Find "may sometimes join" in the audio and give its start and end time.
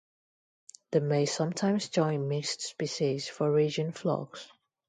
0.99-2.27